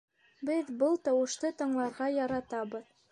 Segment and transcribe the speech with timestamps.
[0.49, 2.89] Беҙ был тауышты тыңларға яратабыҙ.